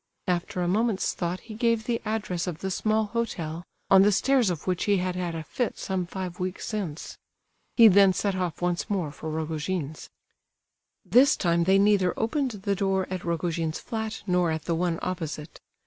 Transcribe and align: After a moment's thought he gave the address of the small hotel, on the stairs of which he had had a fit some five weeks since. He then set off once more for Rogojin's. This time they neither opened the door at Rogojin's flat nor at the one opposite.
After 0.27 0.63
a 0.63 0.67
moment's 0.67 1.13
thought 1.13 1.41
he 1.41 1.53
gave 1.53 1.83
the 1.83 2.01
address 2.05 2.47
of 2.47 2.61
the 2.61 2.71
small 2.71 3.05
hotel, 3.05 3.63
on 3.91 4.01
the 4.01 4.11
stairs 4.11 4.49
of 4.49 4.65
which 4.65 4.85
he 4.85 4.97
had 4.97 5.15
had 5.15 5.35
a 5.35 5.43
fit 5.43 5.77
some 5.77 6.07
five 6.07 6.39
weeks 6.39 6.65
since. 6.65 7.19
He 7.77 7.87
then 7.87 8.11
set 8.11 8.33
off 8.33 8.63
once 8.63 8.89
more 8.89 9.11
for 9.11 9.29
Rogojin's. 9.29 10.09
This 11.05 11.37
time 11.37 11.65
they 11.65 11.77
neither 11.77 12.19
opened 12.19 12.49
the 12.63 12.73
door 12.73 13.05
at 13.11 13.23
Rogojin's 13.23 13.79
flat 13.79 14.23
nor 14.25 14.49
at 14.49 14.65
the 14.65 14.73
one 14.73 14.97
opposite. 15.03 15.59